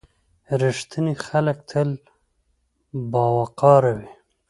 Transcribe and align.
•رښتیني 0.61 1.13
خلک 1.25 1.57
تل 1.71 1.89
باوقاره 3.11 3.91
وي. 3.97 4.11